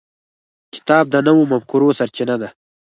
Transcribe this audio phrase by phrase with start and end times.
[0.73, 2.49] کتاب د نوو مفکورو سرچینه ده.